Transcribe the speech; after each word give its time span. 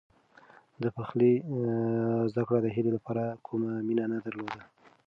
د 0.81 0.85
پخلي 0.97 1.33
زده 2.31 2.43
کړه 2.47 2.59
د 2.61 2.67
هیلې 2.75 2.91
لپاره 2.97 3.23
کومه 3.47 3.71
مینه 3.87 4.05
نه 4.13 4.17
درلوده. 4.25 4.61